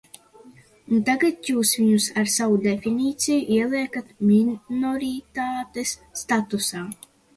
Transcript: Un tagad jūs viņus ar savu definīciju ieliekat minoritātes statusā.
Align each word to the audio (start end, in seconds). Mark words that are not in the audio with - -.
Un 0.95 1.01
tagad 1.09 1.49
jūs 1.49 1.73
viņus 1.81 2.07
ar 2.21 2.31
savu 2.37 2.57
definīciju 2.67 3.43
ieliekat 3.59 4.09
minoritātes 4.31 5.93
statusā. 6.25 6.83